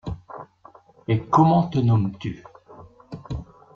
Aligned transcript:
Et 1.07 1.19
comment 1.27 1.67
te 1.67 1.77
nommes-tu? 1.77 2.43